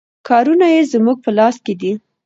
[0.27, 1.91] کارونه یې زموږ په لاس کې دي.